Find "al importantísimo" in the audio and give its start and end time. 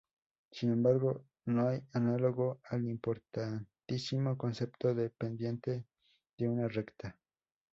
2.67-4.35